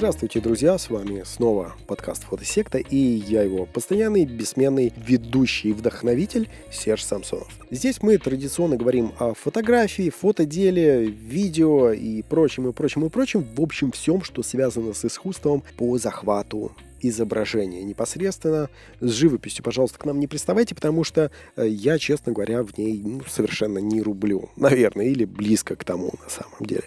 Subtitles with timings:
[0.00, 6.48] Здравствуйте, друзья, с вами снова подкаст Фотосекта и я его постоянный, бессменный ведущий и вдохновитель
[6.72, 7.48] Серж Самсонов.
[7.70, 13.60] Здесь мы традиционно говорим о фотографии, фотоделе, видео и прочем, и прочем, и прочем, в
[13.60, 16.72] общем всем, что связано с искусством по захвату
[17.02, 18.70] изображения непосредственно.
[19.00, 23.02] С живописью, пожалуйста, к нам не приставайте, потому что э, я, честно говоря, в ней
[23.04, 24.48] ну, совершенно не рублю.
[24.56, 26.84] Наверное, или близко к тому на самом деле.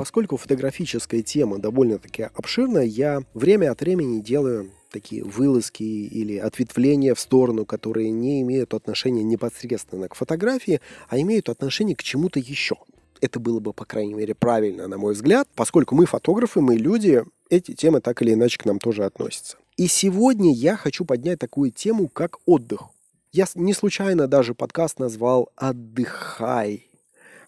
[0.00, 7.20] Поскольку фотографическая тема довольно-таки обширная, я время от времени делаю такие вылазки или ответвления в
[7.20, 12.76] сторону, которые не имеют отношения непосредственно к фотографии, а имеют отношение к чему-то еще.
[13.20, 17.22] Это было бы, по крайней мере, правильно, на мой взгляд, поскольку мы фотографы, мы люди,
[17.50, 19.58] эти темы так или иначе к нам тоже относятся.
[19.76, 22.84] И сегодня я хочу поднять такую тему, как отдых.
[23.32, 26.89] Я не случайно даже подкаст назвал «Отдыхай»,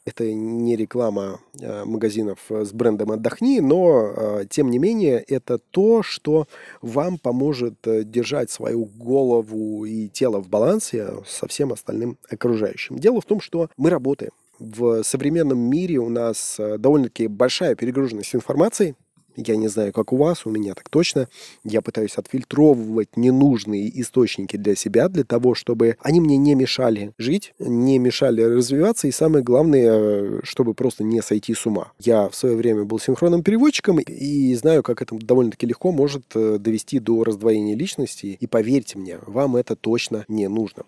[0.04, 6.02] это не реклама э, магазинов с брендом «Отдохни», но, э, тем не менее, это то,
[6.02, 6.46] что
[6.80, 12.98] вам поможет э, держать свою голову и тело в балансе со всем остальным окружающим.
[12.98, 14.32] Дело в том, что мы работаем.
[14.58, 18.94] В современном мире у нас довольно-таки большая перегруженность информацией,
[19.36, 21.28] я не знаю, как у вас, у меня так точно.
[21.64, 27.54] Я пытаюсь отфильтровывать ненужные источники для себя, для того, чтобы они мне не мешали жить,
[27.58, 31.92] не мешали развиваться, и самое главное, чтобы просто не сойти с ума.
[31.98, 36.58] Я в свое время был синхронным переводчиком и знаю, как это довольно-таки легко может э,
[36.58, 38.36] довести до раздвоения личности.
[38.38, 40.84] И поверьте мне, вам это точно не нужно.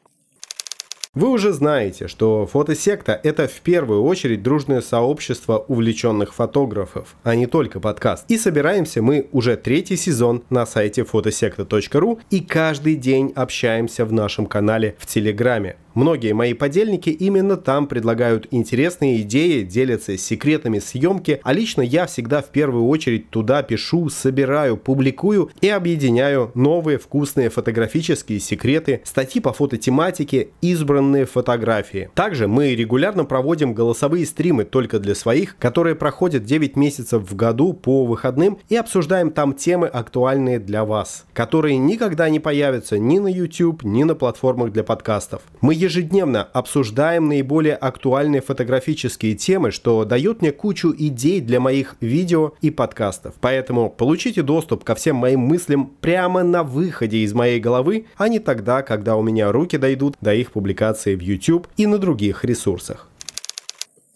[1.15, 7.47] Вы уже знаете, что фотосекта– это в первую очередь дружное сообщество увлеченных фотографов, а не
[7.47, 8.25] только подкаст.
[8.29, 14.47] И собираемся мы уже третий сезон на сайте фотосекта.ру и каждый день общаемся в нашем
[14.47, 15.77] канале в Телеграме.
[15.95, 22.43] Многие мои подельники именно там предлагают интересные идеи, делятся секретами съемки, а лично я всегда
[22.43, 29.53] в первую очередь туда пишу, собираю, публикую и объединяю новые вкусные фотографические секреты, статьи по
[29.53, 32.11] фототематике, избранные фотографии.
[32.15, 37.73] Также мы регулярно проводим голосовые стримы только для своих, которые проходят 9 месяцев в году
[37.73, 43.29] по выходным и обсуждаем там темы актуальные для вас, которые никогда не появятся ни на
[43.29, 45.43] YouTube, ни на платформах для подкастов.
[45.61, 52.55] Мы ежедневно обсуждаем наиболее актуальные фотографические темы, что дает мне кучу идей для моих видео
[52.61, 53.35] и подкастов.
[53.41, 58.39] Поэтому получите доступ ко всем моим мыслям прямо на выходе из моей головы, а не
[58.39, 63.09] тогда, когда у меня руки дойдут до их публикации в YouTube и на других ресурсах.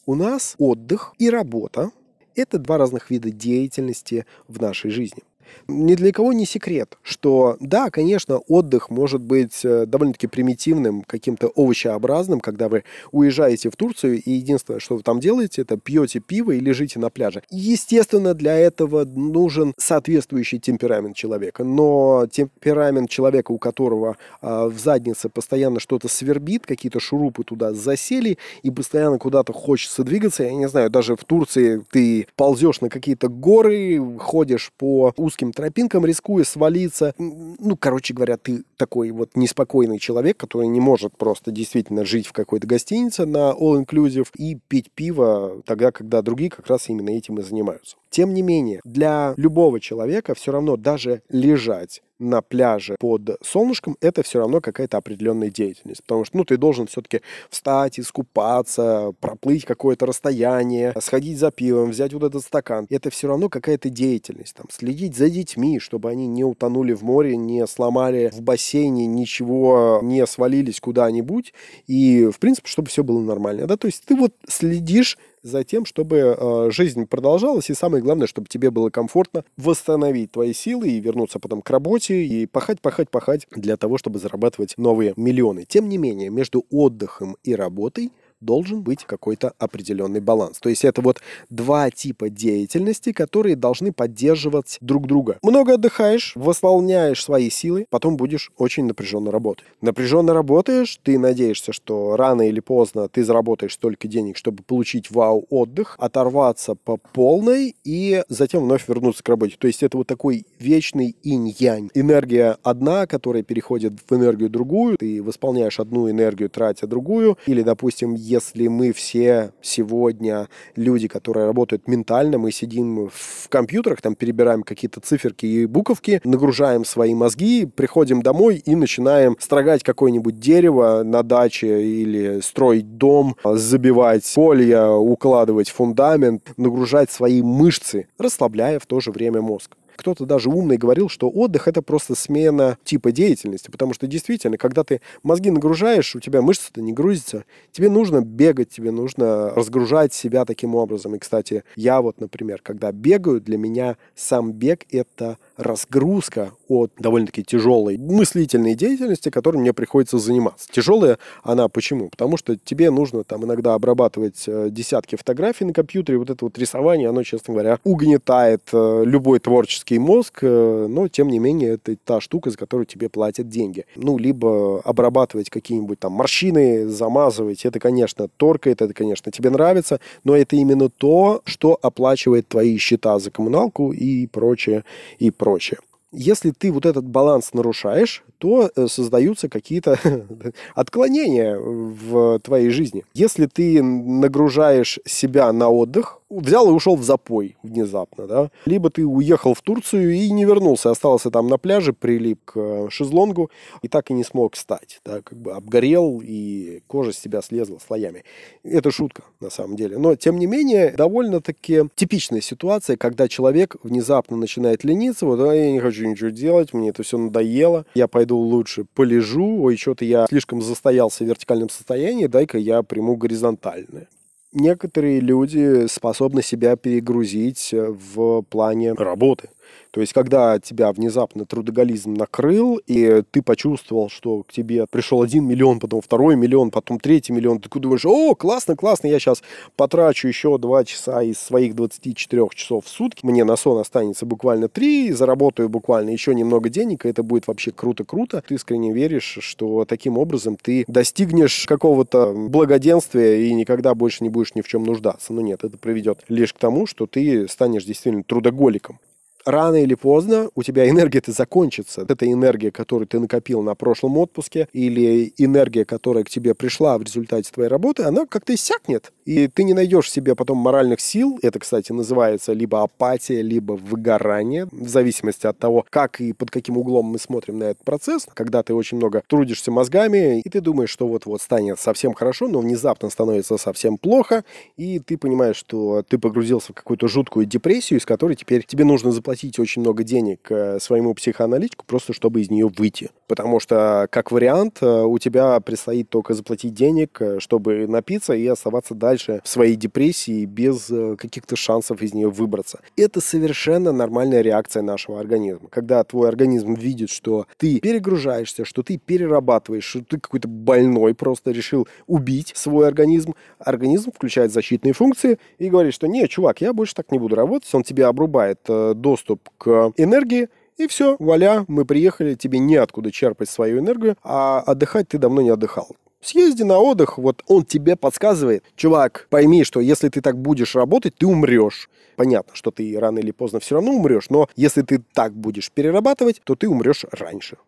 [0.06, 1.90] У нас отдых и работа–
[2.34, 5.22] это два разных вида деятельности в нашей жизни.
[5.68, 11.48] Ни для кого не секрет, что да, конечно, отдых может быть э, довольно-таки примитивным, каким-то
[11.48, 16.52] овощеобразным, когда вы уезжаете в Турцию, и единственное, что вы там делаете, это пьете пиво
[16.52, 17.42] и лежите на пляже.
[17.50, 21.64] Естественно, для этого нужен соответствующий темперамент человека.
[21.64, 28.38] Но темперамент человека, у которого э, в заднице постоянно что-то свербит, какие-то шурупы туда засели,
[28.62, 33.28] и постоянно куда-то хочется двигаться, я не знаю, даже в Турции ты ползешь на какие-то
[33.28, 37.14] горы, ходишь по узким узким тропинкам, рискуя свалиться.
[37.18, 42.32] Ну, короче говоря, ты такой вот неспокойный человек, который не может просто действительно жить в
[42.32, 47.42] какой-то гостинице на all-inclusive и пить пиво тогда, когда другие как раз именно этим и
[47.42, 47.96] занимаются.
[48.10, 54.22] Тем не менее, для любого человека все равно даже лежать на пляже под солнышком, это
[54.22, 56.02] все равно какая-то определенная деятельность.
[56.02, 62.12] Потому что, ну, ты должен все-таки встать, искупаться, проплыть какое-то расстояние, сходить за пивом, взять
[62.12, 62.86] вот этот стакан.
[62.90, 64.54] Это все равно какая-то деятельность.
[64.54, 70.00] Там, следить за детьми, чтобы они не утонули в море, не сломали в бассейне, ничего
[70.02, 71.52] не свалились куда-нибудь.
[71.86, 73.66] И, в принципе, чтобы все было нормально.
[73.66, 73.76] Да?
[73.76, 78.48] То есть ты вот следишь за тем, чтобы э, жизнь продолжалась, и самое главное, чтобы
[78.48, 83.46] тебе было комфортно восстановить твои силы и вернуться потом к работе, и пахать, пахать, пахать
[83.50, 85.64] для того, чтобы зарабатывать новые миллионы.
[85.64, 90.58] Тем не менее, между отдыхом и работой– должен быть какой-то определенный баланс.
[90.58, 91.20] То есть это вот
[91.50, 95.38] два типа деятельности, которые должны поддерживать друг друга.
[95.42, 99.64] Много отдыхаешь, восполняешь свои силы, потом будешь очень напряженно работать.
[99.80, 105.96] Напряженно работаешь, ты надеешься, что рано или поздно ты заработаешь столько денег, чтобы получить вау-отдых,
[105.98, 109.56] оторваться по полной и затем вновь вернуться к работе.
[109.58, 111.90] То есть это вот такой вечный инь-янь.
[111.94, 118.14] Энергия одна, которая переходит в энергию другую, ты восполняешь одну энергию, тратя другую, или, допустим,
[118.28, 125.00] если мы все сегодня люди, которые работают ментально, мы сидим в компьютерах, там перебираем какие-то
[125.00, 131.82] циферки и буковки, нагружаем свои мозги, приходим домой и начинаем строгать какое-нибудь дерево на даче
[131.82, 139.40] или строить дом, забивать колья, укладывать фундамент, нагружать свои мышцы, расслабляя в то же время
[139.40, 139.76] мозг.
[139.98, 144.84] Кто-то даже умный говорил, что отдых это просто смена типа деятельности, потому что действительно, когда
[144.84, 150.44] ты мозги нагружаешь, у тебя мышцы-то не грузятся, тебе нужно бегать, тебе нужно разгружать себя
[150.44, 151.16] таким образом.
[151.16, 157.42] И, кстати, я вот, например, когда бегаю, для меня сам бег это разгрузка от довольно-таки
[157.42, 160.68] тяжелой мыслительной деятельности, которой мне приходится заниматься.
[160.70, 162.08] Тяжелая она почему?
[162.08, 166.56] Потому что тебе нужно там иногда обрабатывать э, десятки фотографий на компьютере, вот это вот
[166.58, 171.96] рисование, оно, честно говоря, угнетает э, любой творческий мозг, э, но, тем не менее, это
[172.04, 173.84] та штука, за которую тебе платят деньги.
[173.96, 180.36] Ну, либо обрабатывать какие-нибудь там морщины, замазывать, это, конечно, торкает, это, конечно, тебе нравится, но
[180.36, 184.84] это именно то, что оплачивает твои счета за коммуналку и прочее,
[185.18, 185.78] и прочее прочее.
[186.12, 189.98] Если ты вот этот баланс нарушаешь, то э, создаются какие-то
[190.74, 193.04] отклонения в твоей жизни.
[193.14, 199.04] Если ты нагружаешь себя на отдых, взял и ушел в запой внезапно, да, либо ты
[199.06, 203.50] уехал в Турцию и не вернулся, остался там на пляже, прилип к э, шезлонгу
[203.82, 207.78] и так и не смог встать, да, как бы обгорел и кожа с тебя слезла
[207.78, 208.24] слоями.
[208.62, 214.36] Это шутка на самом деле, но тем не менее довольно-таки типичная ситуация, когда человек внезапно
[214.36, 218.36] начинает лениться, вот, а я не хочу ничего делать, мне это все надоело, я пойду
[218.36, 224.08] лучше полежу, ой, что-то я слишком застоялся в вертикальном состоянии, дай-ка я приму горизонтальное.
[224.52, 229.50] Некоторые люди способны себя перегрузить в плане работы.
[229.90, 235.46] То есть, когда тебя внезапно трудоголизм накрыл, и ты почувствовал, что к тебе пришел один
[235.46, 239.42] миллион, потом второй миллион, потом третий миллион, ты думаешь, о, классно, классно, я сейчас
[239.76, 244.68] потрачу еще два часа из своих 24 часов в сутки, мне на сон останется буквально
[244.68, 248.42] три, заработаю буквально еще немного денег, и это будет вообще круто-круто.
[248.46, 254.54] Ты искренне веришь, что таким образом ты достигнешь какого-то благоденствия и никогда больше не будешь
[254.54, 255.32] ни в чем нуждаться.
[255.32, 258.98] Но нет, это приведет лишь к тому, что ты станешь действительно трудоголиком
[259.44, 262.04] рано или поздно у тебя энергия-то закончится.
[262.08, 267.02] Это энергия, которую ты накопил на прошлом отпуске, или энергия, которая к тебе пришла в
[267.02, 269.12] результате твоей работы, она как-то иссякнет.
[269.24, 271.38] И ты не найдешь себе потом моральных сил.
[271.42, 276.76] Это, кстати, называется либо апатия, либо выгорание, в зависимости от того, как и под каким
[276.78, 278.26] углом мы смотрим на этот процесс.
[278.34, 282.60] Когда ты очень много трудишься мозгами, и ты думаешь, что вот-вот станет совсем хорошо, но
[282.60, 284.44] внезапно становится совсем плохо,
[284.76, 289.12] и ты понимаешь, что ты погрузился в какую-то жуткую депрессию, из которой теперь тебе нужно
[289.12, 293.10] заплатить платить очень много денег э, своему психоаналитику, просто чтобы из нее выйти.
[293.28, 298.46] Потому что, как вариант, э, у тебя предстоит только заплатить денег, э, чтобы напиться и
[298.46, 302.80] оставаться дальше в своей депрессии без каких-то шансов из нее выбраться.
[302.96, 305.68] Это совершенно нормальная реакция нашего организма.
[305.68, 311.50] Когда твой организм видит, что ты перегружаешься, что ты перерабатываешь, что ты какой-то больной, просто
[311.50, 316.94] решил убить свой организм, организм включает защитные функции и говорит, что не, чувак, я больше
[316.94, 320.48] так не буду работать, он тебе обрубает доступ к энергии,
[320.78, 325.50] и все, вуаля, мы приехали, тебе неоткуда черпать свою энергию, а отдыхать ты давно не
[325.50, 325.96] отдыхал.
[326.20, 328.64] Съезди на отдых, вот он тебе подсказывает.
[328.74, 331.88] Чувак, пойми, что если ты так будешь работать, ты умрешь.
[332.16, 336.40] Понятно, что ты рано или поздно все равно умрешь, но если ты так будешь перерабатывать,
[336.42, 337.58] то ты умрешь раньше.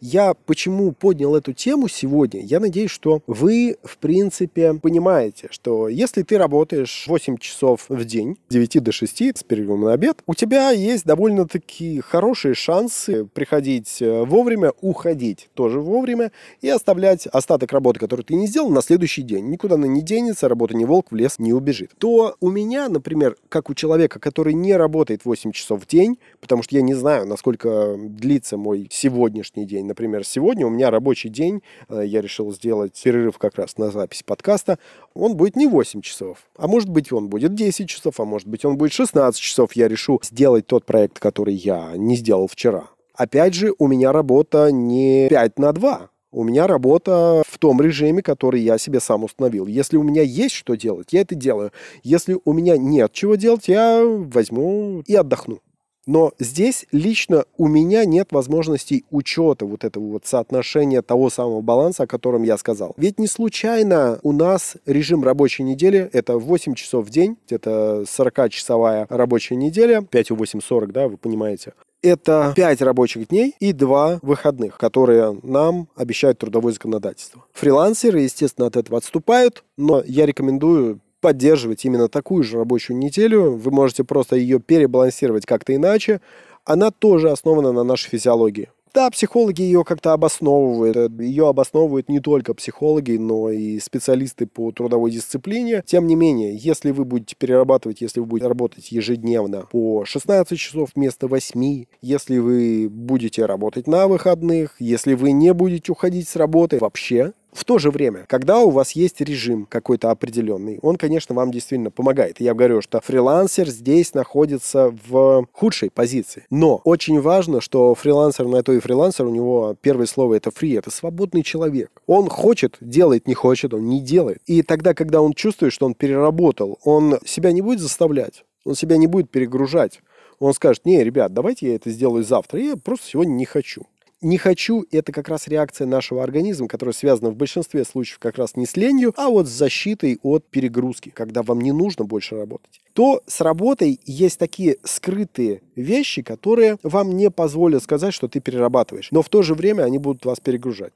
[0.00, 2.40] Я почему поднял эту тему сегодня?
[2.40, 8.36] Я надеюсь, что вы, в принципе, понимаете, что если ты работаешь 8 часов в день,
[8.48, 14.00] с 9 до 6, с перерывом на обед, у тебя есть довольно-таки хорошие шансы приходить
[14.00, 19.22] э, вовремя, уходить тоже вовремя и оставлять остаток работы, который ты не сделал, на следующий
[19.22, 19.48] день.
[19.48, 21.90] Никуда она не денется, работа не волк, в лес не убежит.
[21.98, 26.62] То у меня, например, как у человека, который не работает 8 часов в день, потому
[26.62, 31.62] что я не знаю, насколько длится мой сегодняшний день, например, сегодня у меня рабочий день,
[31.88, 34.78] э, я решил сделать перерыв как раз на запись подкаста,
[35.14, 38.64] он будет не 8 часов, а может быть он будет 10 часов, а может быть
[38.64, 42.84] он будет 16 часов, я решу сделать тот проект, который я не сделал вчера.
[43.14, 48.22] Опять же, у меня работа не 5 на 2, у меня работа в том режиме,
[48.22, 49.66] который я себе сам установил.
[49.66, 51.72] Если у меня есть что делать, я это делаю.
[52.02, 55.60] Если у меня нет чего делать, я возьму и отдохну.
[56.08, 62.04] Но здесь лично у меня нет возможностей учета вот этого вот соотношения того самого баланса,
[62.04, 62.94] о котором я сказал.
[62.96, 69.06] Ведь не случайно у нас режим рабочей недели это 8 часов в день, это 40-часовая
[69.10, 71.74] рабочая неделя, 5 у 8 40, да, вы понимаете.
[72.00, 77.44] Это 5 рабочих дней и 2 выходных, которые нам обещают трудовое законодательство.
[77.52, 83.52] Фрилансеры, естественно, от этого отступают, но я рекомендую поддерживать именно такую же рабочую неделю.
[83.52, 86.20] Вы можете просто ее перебалансировать как-то иначе.
[86.64, 88.68] Она тоже основана на нашей физиологии.
[88.94, 91.20] Да, психологи ее как-то обосновывают.
[91.20, 95.82] Ее обосновывают не только психологи, но и специалисты по трудовой дисциплине.
[95.86, 100.90] Тем не менее, если вы будете перерабатывать, если вы будете работать ежедневно по 16 часов
[100.94, 106.78] вместо 8, если вы будете работать на выходных, если вы не будете уходить с работы
[106.78, 111.50] вообще, в то же время, когда у вас есть режим какой-то определенный, он, конечно, вам
[111.50, 112.40] действительно помогает.
[112.40, 116.46] Я говорю, что фрилансер здесь находится в худшей позиции.
[116.50, 120.78] Но очень важно, что фрилансер на то и фрилансер, у него первое слово это free,
[120.78, 121.90] это свободный человек.
[122.06, 124.40] Он хочет, делает, не хочет, он не делает.
[124.46, 128.96] И тогда, когда он чувствует, что он переработал, он себя не будет заставлять, он себя
[128.98, 130.00] не будет перегружать.
[130.38, 133.82] Он скажет, не, ребят, давайте я это сделаю завтра, я просто сегодня не хочу
[134.20, 138.56] не хочу, это как раз реакция нашего организма, которая связана в большинстве случаев как раз
[138.56, 142.80] не с ленью, а вот с защитой от перегрузки, когда вам не нужно больше работать.
[142.94, 149.08] То с работой есть такие скрытые вещи, которые вам не позволят сказать, что ты перерабатываешь,
[149.12, 150.92] но в то же время они будут вас перегружать.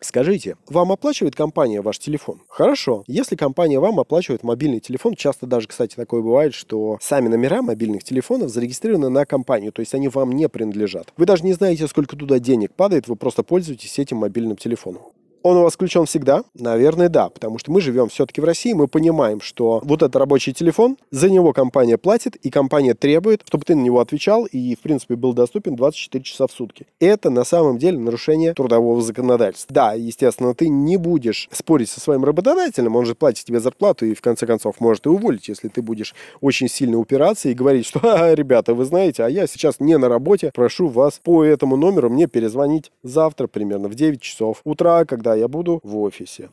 [0.00, 2.40] Скажите, вам оплачивает компания ваш телефон?
[2.48, 3.04] Хорошо.
[3.06, 8.04] Если компания вам оплачивает мобильный телефон, часто даже, кстати, такое бывает, что сами номера мобильных
[8.04, 11.12] телефонов зарегистрированы на компанию, то есть они вам не принадлежат.
[11.16, 15.02] Вы даже не знаете, сколько туда денег падает, вы просто пользуетесь этим мобильным телефоном.
[15.42, 16.44] Он у вас включен всегда?
[16.54, 20.52] Наверное, да, потому что мы живем все-таки в России, мы понимаем, что вот этот рабочий
[20.52, 24.80] телефон, за него компания платит, и компания требует, чтобы ты на него отвечал и, в
[24.80, 26.86] принципе, был доступен 24 часа в сутки.
[27.00, 29.74] Это на самом деле нарушение трудового законодательства.
[29.74, 34.14] Да, естественно, ты не будешь спорить со своим работодателем, он же платит тебе зарплату и,
[34.14, 38.00] в конце концов, может и уволить, если ты будешь очень сильно упираться и говорить, что,
[38.34, 42.28] ребята, вы знаете, а я сейчас не на работе, прошу вас по этому номеру мне
[42.28, 46.50] перезвонить завтра примерно в 9 часов утра, когда я буду в офисе.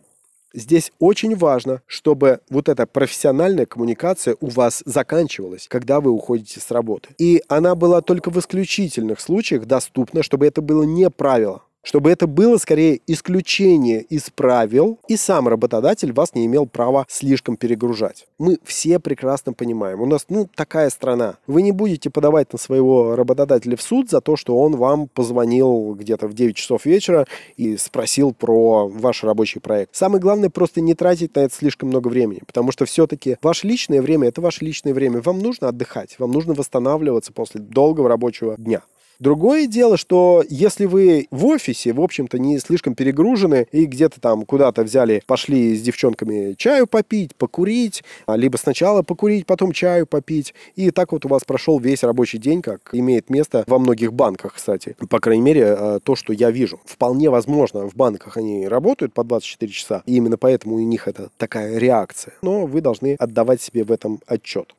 [0.54, 6.72] Здесь очень важно, чтобы вот эта профессиональная коммуникация у вас заканчивалась, когда вы уходите с
[6.72, 7.10] работы.
[7.20, 12.28] И она была только в исключительных случаях доступна, чтобы это было не правило чтобы это
[12.28, 18.28] было скорее исключение из правил, и сам работодатель вас не имел права слишком перегружать.
[18.38, 21.38] Мы все прекрасно понимаем, у нас, ну, такая страна.
[21.48, 25.96] Вы не будете подавать на своего работодателя в суд за то, что он вам позвонил
[25.96, 27.26] где-то в 9 часов вечера
[27.58, 29.96] и спросил про ваш рабочий проект.
[29.96, 34.04] Самое главное просто не тратить на это слишком много времени, потому что все-таки ваше личное
[34.04, 35.22] время– это ваше личное время.
[35.22, 38.84] Вам нужно отдыхать, вам нужно восстанавливаться после долгого рабочего дня.
[39.20, 44.46] Другое дело, что если вы в офисе, в общем-то, не слишком перегружены и где-то там
[44.46, 50.54] куда-то взяли, пошли с девчонками чаю попить, покурить, а, либо сначала покурить, потом чаю попить,
[50.78, 54.54] и так вот у вас прошел весь рабочий день, как имеет место во многих банках,
[54.56, 54.96] кстати.
[55.10, 56.80] По крайней мере, а, то, что я вижу.
[56.86, 61.30] Вполне возможно, в банках они работают по 24 часа, и именно поэтому у них это
[61.36, 62.36] такая реакция.
[62.42, 64.76] Но вы должны отдавать себе в этом отчет.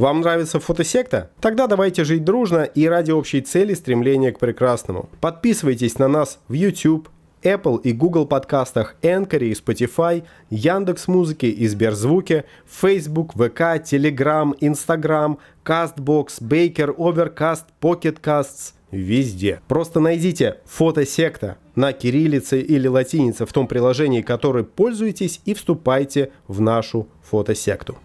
[0.00, 1.28] Вам нравится фотосекта?
[1.42, 5.10] Тогда давайте жить дружно и ради общей цели стремления к прекрасному.
[5.20, 7.10] Подписывайтесь на нас в YouTube,
[7.42, 15.36] Apple и Google подкастах, Anchor и Spotify, Яндекс Музыки и Сберзвуке, Facebook, ВК, Telegram, Instagram,
[15.66, 19.60] CastBox, Baker, Overcast, Pocket Casts, везде.
[19.68, 26.62] Просто найдите фотосекта на кириллице или латинице в том приложении, которое пользуетесь и вступайте в
[26.62, 27.98] нашу фотосекту.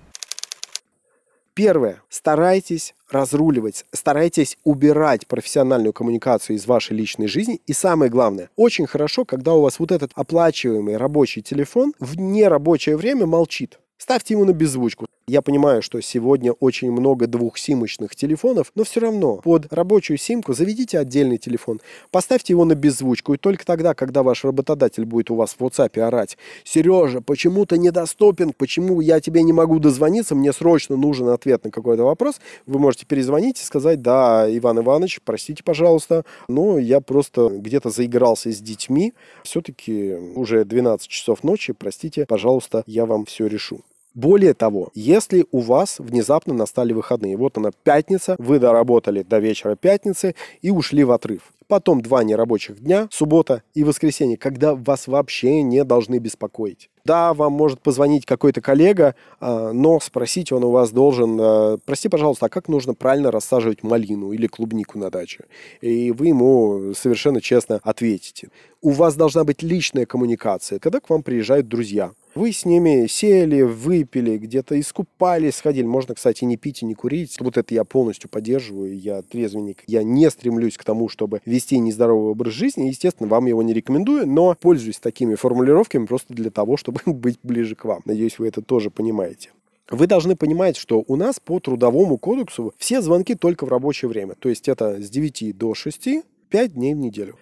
[1.56, 2.02] Первое.
[2.10, 7.62] Старайтесь разруливать, старайтесь убирать профессиональную коммуникацию из вашей личной жизни.
[7.66, 12.98] И самое главное, очень хорошо, когда у вас вот этот оплачиваемый рабочий телефон в нерабочее
[12.98, 13.80] время молчит.
[13.98, 15.06] Ставьте ему на беззвучку.
[15.28, 21.00] Я понимаю, что сегодня очень много двухсимочных телефонов, но все равно под рабочую симку заведите
[21.00, 25.56] отдельный телефон, поставьте его на беззвучку, и только тогда, когда ваш работодатель будет у вас
[25.58, 28.54] в WhatsApp орать, «Сережа, почему ты недоступен?
[28.54, 30.36] Почему я тебе не могу дозвониться?
[30.36, 35.22] Мне срочно нужен ответ на какой-то вопрос», вы можете перезвонить и сказать, «Да, Иван Иванович,
[35.26, 42.28] простите, пожалуйста, но я просто где-то заигрался с детьми, все-таки уже 12 часов ночи, простите,
[42.28, 43.82] пожалуйста, я вам все решу».
[44.16, 49.76] Более того, если у вас внезапно настали выходные, вот она пятница, вы доработали до вечера
[49.76, 51.52] пятницы и ушли в отрыв.
[51.68, 56.90] Потом два нерабочих дня, суббота и воскресенье, когда вас вообще не должны беспокоить.
[57.04, 62.08] Да, вам может позвонить какой-то коллега, а, но спросить он у вас должен, а, прости,
[62.08, 65.44] пожалуйста, а как нужно правильно рассаживать малину или клубнику на даче?
[65.82, 68.50] И вы ему совершенно честно ответите.
[68.82, 72.12] У вас должна быть личная коммуникация, когда к вам приезжают друзья.
[72.36, 75.86] Вы с ними сели, выпили, где-то искупались, сходили.
[75.86, 77.38] Можно, кстати, не пить и не курить.
[77.40, 79.00] Вот это я полностью поддерживаю.
[79.00, 79.84] Я трезвенник.
[79.88, 82.90] Я не стремлюсь к тому, чтобы вести нездоровый образ жизни.
[82.90, 87.76] Естественно, вам его не рекомендую, но пользуюсь такими формулировками просто для того, чтобы быть ближе
[87.76, 88.02] к вам.
[88.04, 89.52] Надеюсь, вы это тоже понимаете.
[89.90, 94.36] Вы должны понимать, что у нас по трудовому кодексу все звонки только в рабочее время.
[94.36, 96.10] То есть это с 9 до 6,
[96.50, 97.38] 5 дней в неделю.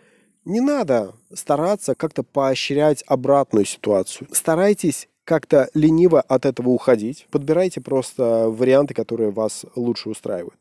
[0.45, 4.27] Не надо стараться как-то поощрять обратную ситуацию.
[4.31, 7.27] Старайтесь как-то лениво от этого уходить.
[7.31, 10.55] Подбирайте просто варианты, которые вас лучше устраивают.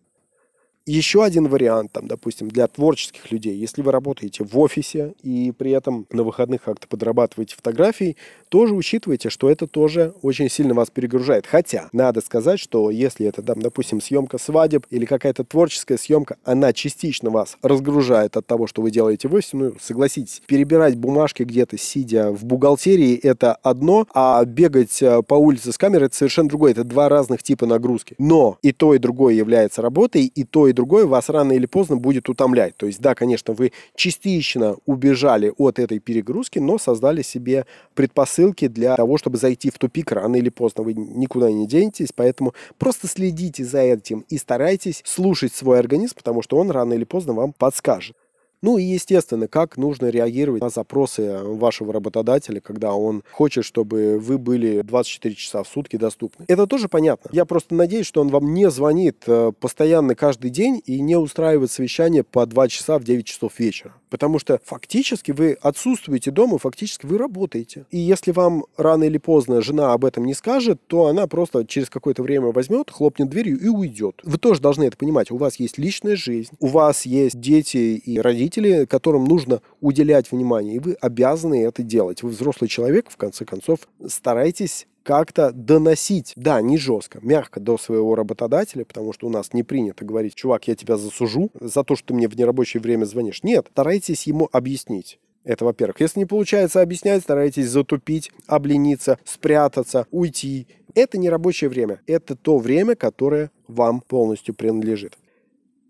[0.84, 5.70] Еще один вариант, там, допустим, для творческих людей, если вы работаете в офисе и при
[5.70, 8.16] этом на выходных как-то подрабатываете фотографией,
[8.48, 11.46] тоже учитывайте, что это тоже очень сильно вас перегружает.
[11.46, 16.72] Хотя, надо сказать, что если это, там, допустим, съемка свадеб или какая-то творческая съемка, она
[16.72, 19.56] частично вас разгружает от того, что вы делаете в офисе.
[19.56, 25.72] Ну, согласитесь, перебирать бумажки где-то, сидя в бухгалтерии, это одно, а бегать э, по улице
[25.72, 26.72] с камерой, это совершенно другое.
[26.72, 28.16] Это два разных типа нагрузки.
[28.18, 31.66] Но и то, и другое является работой, и то, и и другое вас рано или
[31.66, 32.76] поздно будет утомлять.
[32.76, 38.96] То есть, да, конечно, вы частично убежали от этой перегрузки, но создали себе предпосылки для
[38.96, 40.82] того, чтобы зайти в тупик рано или поздно.
[40.82, 46.42] Вы никуда не денетесь, поэтому просто следите за этим и старайтесь слушать свой организм, потому
[46.42, 48.16] что он рано или поздно вам подскажет.
[48.62, 54.38] Ну и, естественно, как нужно реагировать на запросы вашего работодателя, когда он хочет, чтобы вы
[54.38, 56.44] были 24 часа в сутки доступны.
[56.46, 57.28] Это тоже понятно.
[57.32, 61.72] Я просто надеюсь, что он вам не звонит э, постоянно каждый день и не устраивает
[61.72, 63.94] совещание по 2 часа в 9 часов вечера.
[64.12, 67.86] Потому что фактически вы отсутствуете дома, фактически вы работаете.
[67.90, 71.88] И если вам рано или поздно жена об этом не скажет, то она просто через
[71.88, 74.20] какое-то время возьмет, хлопнет дверью и уйдет.
[74.22, 75.30] Вы тоже должны это понимать.
[75.30, 80.76] У вас есть личная жизнь, у вас есть дети и родители, которым нужно уделять внимание,
[80.76, 82.22] и вы обязаны это делать.
[82.22, 88.14] Вы взрослый человек, в конце концов, старайтесь как-то доносить, да, не жестко, мягко до своего
[88.14, 92.08] работодателя, потому что у нас не принято говорить, чувак, я тебя засужу за то, что
[92.08, 93.42] ты мне в нерабочее время звонишь.
[93.42, 95.18] Нет, старайтесь ему объяснить.
[95.44, 96.00] Это, во-первых.
[96.00, 100.68] Если не получается объяснять, старайтесь затупить, облениться, спрятаться, уйти.
[100.94, 102.00] Это не рабочее время.
[102.06, 105.18] Это то время, которое вам полностью принадлежит.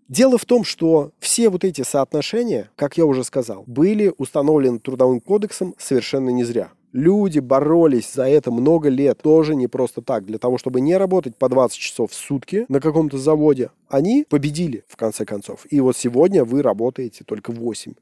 [0.09, 5.21] Дело в том, что все вот эти соотношения, как я уже сказал, были установлены Трудовым
[5.21, 6.71] кодексом совершенно не зря.
[6.93, 10.25] Люди боролись за это много лет, тоже не просто так.
[10.25, 14.83] Для того, чтобы не работать по 20 часов в сутки на каком-то заводе, они победили
[14.87, 15.65] в конце концов.
[15.71, 17.93] И вот сегодня вы работаете только 8.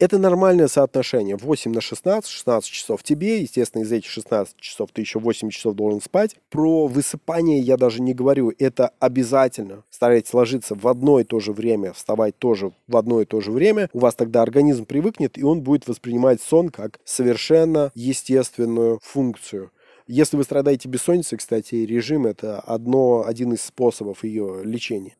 [0.00, 1.36] Это нормальное соотношение.
[1.36, 3.40] 8 на 16, 16 часов тебе.
[3.40, 6.34] Естественно, из этих 16 часов ты еще 8 часов должен спать.
[6.50, 8.52] Про высыпание я даже не говорю.
[8.58, 9.84] Это обязательно.
[9.90, 13.52] Старайтесь ложиться в одно и то же время, вставать тоже в одно и то же
[13.52, 13.88] время.
[13.92, 19.70] У вас тогда организм привыкнет, и он будет воспринимать сон как совершенно естественную функцию.
[20.08, 25.14] Если вы страдаете бессонницей, кстати, режим– это одно, один из способов ее лечения.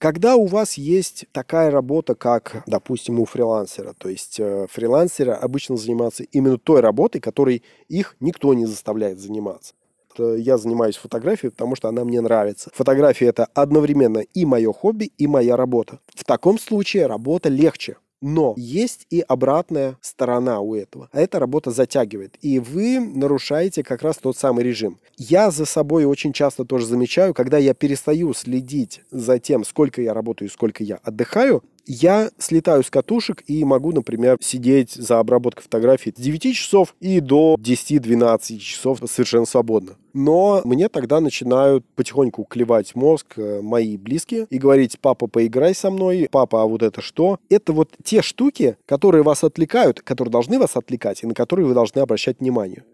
[0.00, 5.76] Когда у вас есть такая работа, как, допустим, у фрилансера, то есть э, фрилансеры обычно
[5.76, 9.74] занимаются именно той работой, которой их никто не заставляет заниматься.
[10.16, 12.70] Я занимаюсь фотографией, потому что она мне нравится.
[12.72, 16.00] Фотография это одновременно и мое хобби, и моя работа.
[16.14, 21.08] В таком случае работа легче, но есть и обратная сторона у этого.
[21.12, 22.36] А эта работа затягивает.
[22.42, 24.98] И вы нарушаете как раз тот самый режим.
[25.16, 30.14] Я за собой очень часто тоже замечаю, когда я перестаю следить за тем, сколько я
[30.14, 35.64] работаю и сколько я отдыхаю, я слетаю с катушек и могу, например, сидеть за обработкой
[35.64, 39.96] фотографий с 9 часов и до 10-12 часов совершенно свободно.
[40.12, 45.90] Но мне тогда начинают потихоньку клевать мозг э, мои близкие и говорить, папа, поиграй со
[45.90, 47.38] мной, папа, а вот это что?
[47.48, 51.74] Это вот те штуки, которые вас отвлекают, которые должны вас отвлекать и на которые вы
[51.74, 52.84] должны обращать внимание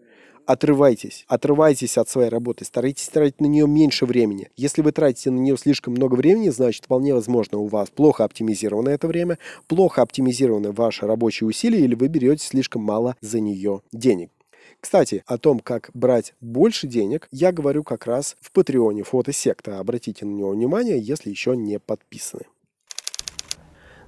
[0.47, 4.49] отрывайтесь, отрывайтесь от своей работы, старайтесь тратить на нее меньше времени.
[4.55, 8.89] Если вы тратите на нее слишком много времени, значит, вполне возможно, у вас плохо оптимизировано
[8.89, 14.31] это время, плохо оптимизированы ваши рабочие усилия, или вы берете слишком мало за нее денег.
[14.79, 19.79] Кстати, о том, как брать больше денег, я говорю как раз в Патреоне фотосекта.
[19.79, 22.43] Обратите на него внимание, если еще не подписаны.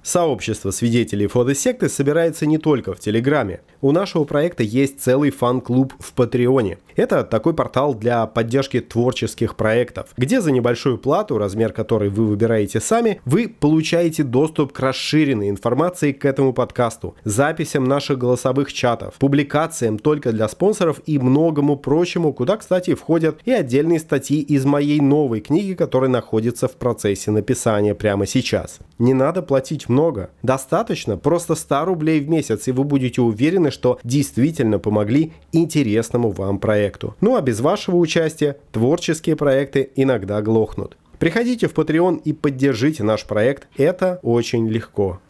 [0.02, 3.60] Сообщество свидетелей фотосекты собирается не только в Телеграме.
[3.82, 6.78] У нашего проекта есть целый фан-клуб в Патреоне.
[6.96, 12.80] Это такой портал для поддержки творческих проектов, где за небольшую плату, размер которой вы выбираете
[12.80, 19.98] сами, вы получаете доступ к расширенной информации к этому подкасту, записям наших голосовых чатов, публикациям
[19.98, 25.40] только для спонсоров и многому прочему, куда, кстати, входят и отдельные статьи из моей новой
[25.40, 28.78] книги, которая находится в процессе написания прямо сейчас.
[28.98, 30.30] Не надо платить много.
[30.42, 36.58] Достаточно просто 100 рублей в месяц, и вы будете уверены, что действительно помогли интересному вам
[36.58, 37.14] проекту.
[37.20, 40.96] Ну а без вашего участия творческие проекты иногда глохнут.
[41.18, 45.20] Приходите в Patreon и поддержите наш проект, это очень легко.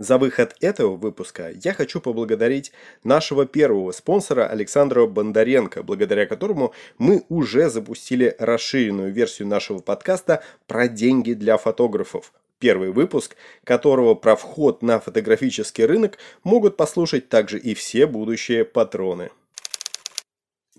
[0.00, 2.72] За выход этого выпуска я хочу поблагодарить
[3.04, 10.88] нашего первого спонсора Александра Бондаренко, благодаря которому мы уже запустили расширенную версию нашего подкаста про
[10.88, 12.32] деньги для фотографов.
[12.60, 19.30] Первый выпуск, которого про вход на фотографический рынок могут послушать также и все будущие патроны.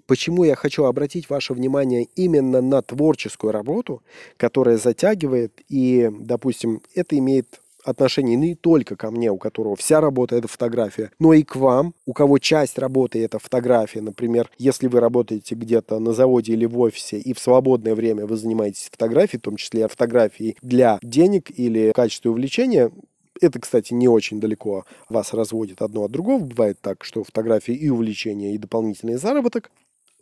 [0.06, 4.04] Почему я хочу обратить ваше внимание именно на творческую работу,
[4.38, 10.36] которая затягивает и, допустим, это имеет отношение не только ко мне, у которого вся работа
[10.36, 14.02] это фотография, но и к вам, у кого часть работы это фотография.
[14.02, 18.38] Например, если вы работаете где-то на заводе или в офисе, и в свободное время вы
[18.38, 22.92] занимаетесь фотографией, в том числе фотографией для денег или в качестве увлечения,
[23.42, 26.44] это, кстати, не очень далеко вас разводит одно от другого.
[26.44, 29.72] Бывает так, что фотографии и увлечение, и дополнительный заработок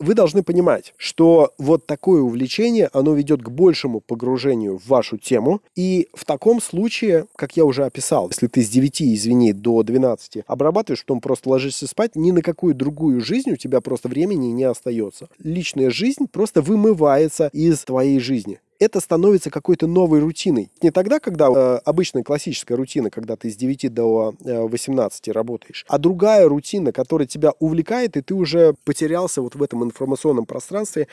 [0.00, 5.60] вы должны понимать, что вот такое увлечение, оно ведет к большему погружению в вашу тему.
[5.76, 10.42] И в таком случае, как я уже описал, если ты с 9, извини, до 12
[10.46, 14.64] обрабатываешь, потом просто ложишься спать, ни на какую другую жизнь у тебя просто времени не
[14.64, 15.28] остается.
[15.38, 20.70] Личная жизнь просто вымывается из твоей жизни это становится какой-то новой рутиной.
[20.82, 25.84] Не тогда, когда э, обычная классическая рутина, когда ты с 9 до э, 18 работаешь,
[25.86, 31.06] а другая рутина, которая тебя увлекает, и ты уже потерялся вот в этом информационном пространстве.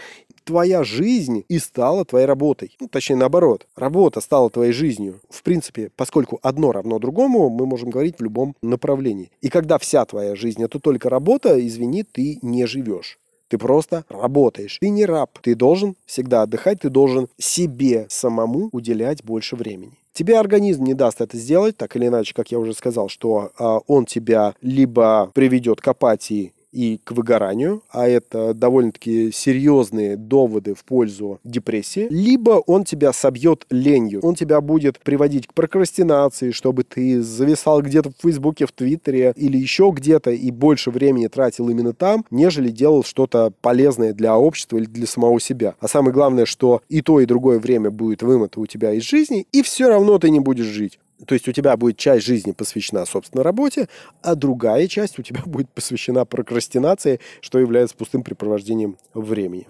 [0.46, 2.76] Твоя жизнь и стала твоей работой.
[2.80, 3.68] Ну, точнее, наоборот.
[3.76, 5.20] Работа стала твоей жизнью.
[5.30, 9.30] В принципе, поскольку одно равно другому, мы можем говорить в любом направлении.
[9.42, 13.20] И когда вся твоя жизнь это только работа, извини, ты не живешь.
[13.48, 14.78] Ты просто работаешь.
[14.80, 15.40] Ты не раб.
[15.42, 19.98] Ты должен всегда отдыхать, ты должен себе самому уделять больше времени.
[20.14, 23.80] Тебе организм не даст это сделать, так или иначе, как я уже сказал, что э,
[23.86, 30.86] он тебя либо приведет к апатии и к выгоранию, а это довольно-таки серьезные доводы в
[30.86, 37.24] пользу депрессии, либо он тебя собьет ленью, он тебя будет приводить к прокрастинации, чтобы ты
[37.24, 42.24] зависал где-то в Фейсбуке, в Твиттере или еще где-то и больше времени тратил именно там,
[42.30, 45.74] нежели делал что-то полезное для общества или для самого себя.
[45.80, 49.48] А самое главное, что и то, и другое время будет вымыто у тебя из жизни,
[49.52, 51.00] и все равно ты не будешь жить.
[51.26, 53.90] То есть у тебя будет часть жизни посвящена, собственно, работе,
[54.22, 59.68] а другая часть у тебя будет посвящена прокрастинации, что является пустым препровождением времени.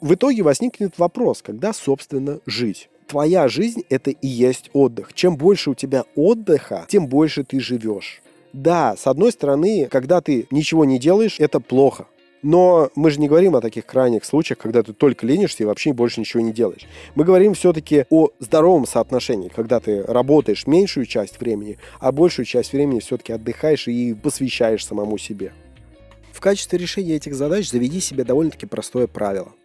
[0.00, 2.90] В итоге возникнет вопрос, когда, собственно, жить.
[3.06, 5.14] Твоя жизнь– это и есть отдых.
[5.14, 8.22] Чем больше у тебя отдыха, тем больше ты живешь.
[8.52, 12.06] Да, с одной стороны, когда ты ничего не делаешь, это плохо.
[12.44, 15.94] Но мы же не говорим о таких крайних случаях, когда ты только ленишься и вообще
[15.94, 16.86] больше ничего не делаешь.
[17.14, 22.74] Мы говорим все-таки о здоровом соотношении, когда ты работаешь меньшую часть времени, а большую часть
[22.74, 25.54] времени все-таки отдыхаешь и посвящаешь самому себе.
[26.32, 29.52] В качестве решения этих задач заведи себе довольно-таки простое правило–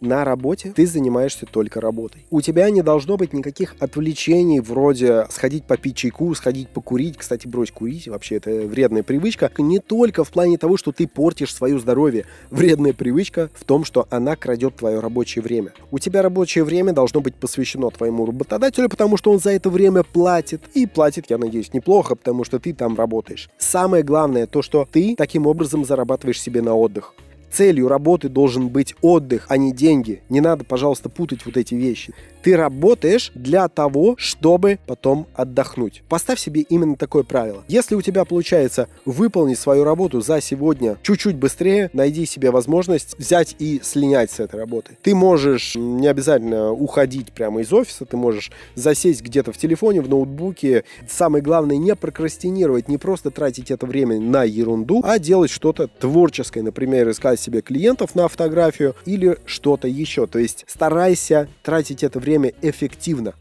[0.00, 2.26] на работе ты занимаешься только работой.
[2.30, 7.16] У тебя не должно быть никаких отвлечений вроде сходить попить чайку, сходить покурить.
[7.16, 9.50] Кстати, брось курить, вообще это вредная привычка.
[9.58, 12.26] Не только в плане того, что ты портишь свое здоровье.
[12.50, 15.72] Вредная привычка в том, что она крадет твое рабочее время.
[15.90, 20.02] У тебя рабочее время должно быть посвящено твоему работодателю, потому что он за это время
[20.02, 20.62] платит.
[20.74, 23.48] И платит, я надеюсь, неплохо, потому что ты там работаешь.
[23.58, 27.14] Самое главное то, что ты таким образом зарабатываешь себе на отдых.
[27.50, 30.22] Целью работы должен быть отдых, а не деньги.
[30.28, 32.14] Не надо, пожалуйста, путать вот эти вещи.
[32.48, 36.02] Ты работаешь для того, чтобы потом отдохнуть.
[36.08, 37.62] Поставь себе именно такое правило.
[37.68, 43.54] Если у тебя получается выполнить свою работу за сегодня чуть-чуть быстрее, найди себе возможность взять
[43.58, 44.96] и слинять с этой работы.
[45.02, 50.08] Ты можешь не обязательно уходить прямо из офиса, ты можешь засесть где-то в телефоне, в
[50.08, 50.84] ноутбуке.
[51.06, 56.62] Самое главное не прокрастинировать, не просто тратить это время на ерунду, а делать что-то творческое.
[56.62, 60.26] Например, искать себе клиентов на фотографию или что-то еще.
[60.26, 63.34] То есть старайся тратить это время время эффективно.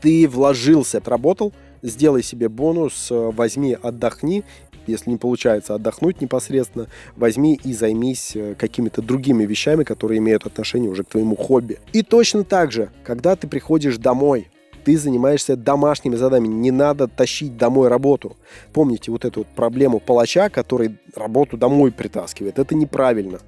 [0.00, 4.44] Ты вложился, отработал, сделай себе бонус, э, возьми, отдохни.
[4.86, 6.86] Если не получается отдохнуть непосредственно,
[7.16, 11.78] возьми и займись э, какими-то другими вещами, которые имеют отношение уже к твоему хобби.
[11.92, 14.48] И точно так же, когда ты приходишь домой,
[14.84, 16.54] ты занимаешься домашними заданиями.
[16.54, 18.36] Не надо тащить домой работу.
[18.72, 22.58] Помните вот эту вот проблему палача, который работу домой притаскивает.
[22.58, 23.40] Это неправильно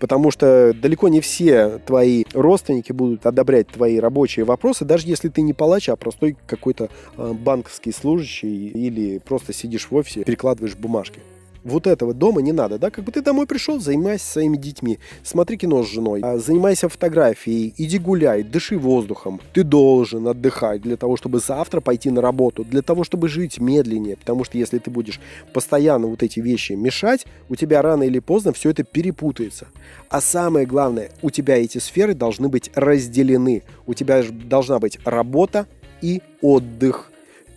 [0.00, 5.42] потому что далеко не все твои родственники будут одобрять твои рабочие вопросы, даже если ты
[5.42, 11.20] не палач, а простой какой-то а, банковский служащий или просто сидишь в офисе, перекладываешь бумажки
[11.64, 15.56] вот этого дома не надо, да, как бы ты домой пришел, занимайся своими детьми, смотри
[15.56, 19.40] кино с женой, а, занимайся фотографией, иди гуляй, дыши воздухом.
[19.52, 24.16] Ты должен отдыхать для того, чтобы завтра пойти на работу, для того, чтобы жить медленнее,
[24.16, 25.20] потому что если ты будешь
[25.52, 29.66] постоянно вот эти вещи мешать, у тебя рано или поздно все это перепутается.
[30.08, 33.62] А самое главное, у тебя эти сферы должны быть разделены.
[33.86, 35.66] У тебя должна быть работа
[36.00, 37.09] и отдых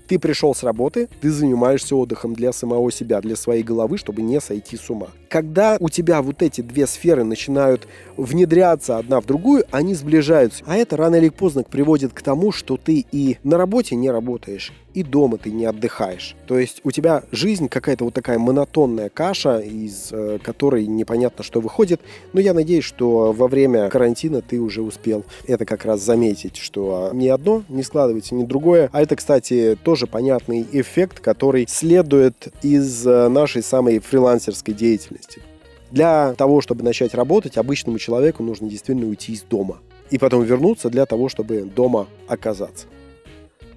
[0.08, 4.40] Ты пришел с работы, ты занимаешься отдыхом для самого себя, для своей головы, чтобы не
[4.42, 5.08] сойти с ума.
[5.30, 7.88] Когда у тебя вот эти две сферы начинают
[8.18, 10.64] внедряться одна в другую, они сближаются.
[10.68, 14.72] А это рано или поздно приводит к тому, что ты и на работе не работаешь,
[14.94, 16.36] и дома ты не отдыхаешь.
[16.48, 21.62] То есть у тебя жизнь какая-то вот такая монотонная каша, из э, которой непонятно, что
[21.62, 22.02] выходит.
[22.34, 27.12] Но я надеюсь, что во время карантина ты уже успел это как раз заметить, что
[27.14, 28.90] ни одно не складывается, ни другое.
[28.92, 35.42] А это, кстати, тоже понятный эффект, который следует из э, нашей самой фрилансерской деятельности.
[35.92, 39.78] Для того, чтобы начать работать, обычному человеку нужно действительно уйти из дома
[40.10, 42.88] и потом вернуться для того, чтобы дома оказаться.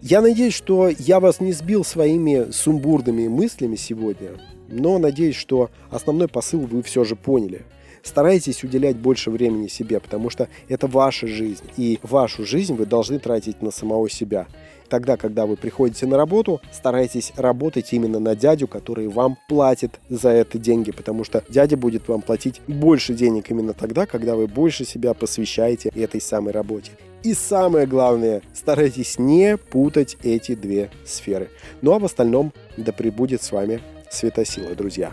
[0.09, 4.35] Я надеюсь, что я вас не сбил своими сумбурными мыслями сегодня,
[4.69, 7.62] но надеюсь, что основной посыл вы все же поняли.
[8.05, 13.19] Старайтесь уделять больше времени себе, потому что это ваша жизнь, и вашу жизнь вы должны
[13.19, 14.47] тратить на самого себя.
[14.88, 20.29] Тогда, когда вы приходите на работу, старайтесь работать именно на дядю, который вам платит за
[20.29, 24.85] это деньги, потому что дядя будет вам платить больше денег именно тогда, когда вы больше
[24.85, 26.92] себя посвящаете этой самой работе.
[27.27, 31.51] И самое главное, старайтесь не путать эти две сферы.
[31.83, 35.12] Ну а в остальном, да пребудет с вами светосила, друзья.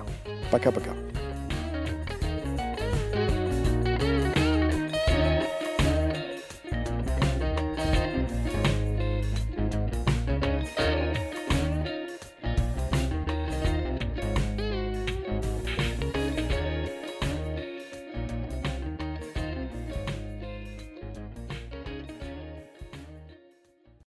[0.51, 0.91] Пока-пока.